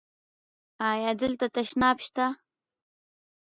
ایا 0.91 1.11
دلته 1.21 1.45
تشناب 1.55 1.97
شته؟ 2.05 2.25